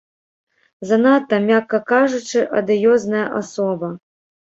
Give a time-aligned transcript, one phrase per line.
[0.91, 3.97] Занадта, мякка кажучы, адыёзная асоба.